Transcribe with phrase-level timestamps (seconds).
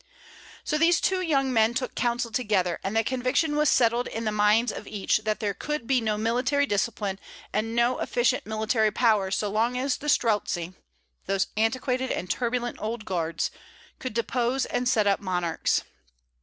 [0.63, 4.31] So these two young men took counsel together; and the conviction was settled in the
[4.31, 7.19] minds of each that there could be no military discipline
[7.53, 10.73] and no efficient military power so long as the Streltzi
[11.27, 13.51] those antiquated and turbulent old guards
[13.99, 15.83] could depose and set up monarchs.